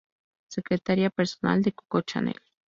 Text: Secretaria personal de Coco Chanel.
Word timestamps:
Secretaria 0.55 1.11
personal 1.11 1.61
de 1.61 1.73
Coco 1.73 2.01
Chanel. 2.01 2.41